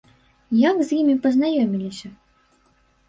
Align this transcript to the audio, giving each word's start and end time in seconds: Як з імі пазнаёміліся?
Як 0.69 0.79
з 0.87 0.97
імі 0.99 1.15
пазнаёміліся? 1.25 2.07